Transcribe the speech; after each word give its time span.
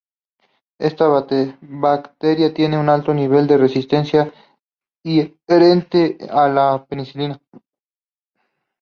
Esta 0.79 1.07
bacteria 1.77 2.51
tiene 2.55 2.79
un 2.79 2.89
alto 2.89 3.13
nivel 3.13 3.45
de 3.45 3.57
resistencia 3.57 4.33
inherente 5.03 6.17
a 6.27 6.47
la 6.47 6.83
penicilina. 6.89 7.39